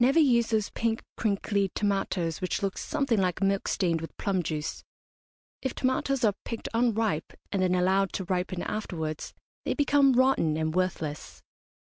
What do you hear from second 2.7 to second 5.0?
something like milk stained with plum juice.